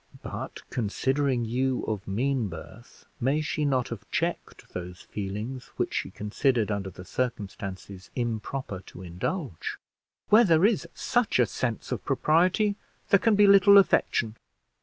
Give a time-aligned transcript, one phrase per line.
[0.23, 6.09] "But, considering you of mean birth, may she not have checked those feelings which she
[6.09, 9.77] considered under the circumstances improper to indulge?"
[10.29, 12.77] "Where there is such a sense of propriety
[13.09, 14.37] there can be little affection."